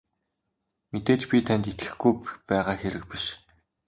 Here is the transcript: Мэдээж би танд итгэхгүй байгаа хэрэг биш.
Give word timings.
Мэдээж 0.91 1.21
би 1.29 1.37
танд 1.47 1.65
итгэхгүй 1.71 2.13
байгаа 2.49 2.75
хэрэг 2.81 3.03
биш. 3.09 3.25